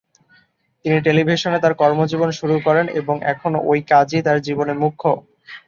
তিনি 0.85 0.97
টেলিভিশনে 1.01 1.57
তার 1.59 1.73
কর্মজীবন 1.75 2.29
শুরু 2.39 2.55
করেন 2.65 2.85
এবং 2.99 3.15
এখনো 3.31 3.57
ঐ 3.65 3.89
কাজই 3.89 4.21
তার 4.23 4.37
জীবনে 4.47 4.73
মুখ্য। 4.81 5.03